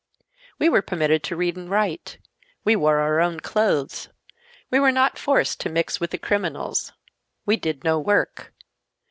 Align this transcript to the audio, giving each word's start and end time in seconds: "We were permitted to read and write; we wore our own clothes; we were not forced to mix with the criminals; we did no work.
"We 0.57 0.67
were 0.67 0.81
permitted 0.81 1.21
to 1.25 1.35
read 1.35 1.55
and 1.57 1.69
write; 1.69 2.17
we 2.63 2.75
wore 2.75 2.97
our 3.01 3.21
own 3.21 3.39
clothes; 3.39 4.09
we 4.71 4.79
were 4.79 4.91
not 4.91 5.19
forced 5.19 5.59
to 5.59 5.69
mix 5.69 5.99
with 5.99 6.09
the 6.09 6.17
criminals; 6.17 6.91
we 7.45 7.55
did 7.55 7.83
no 7.83 7.99
work. 7.99 8.51